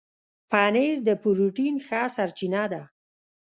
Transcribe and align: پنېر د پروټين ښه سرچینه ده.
پنېر 0.51 0.95
د 1.07 1.09
پروټين 1.21 1.75
ښه 1.85 2.01
سرچینه 2.15 2.63
ده. 2.73 2.83